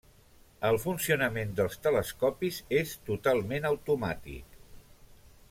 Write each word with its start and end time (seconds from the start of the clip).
El 0.69 0.77
funcionament 0.83 1.51
dels 1.59 1.77
telescopis 1.87 2.59
és 2.81 2.95
totalment 3.11 3.71
automàtic. 3.73 4.59